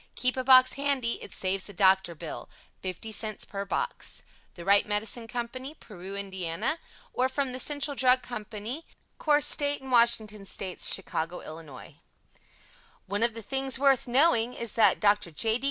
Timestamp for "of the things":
13.21-13.77